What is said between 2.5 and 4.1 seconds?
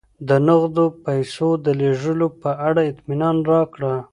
اړه اطمینان راکړه.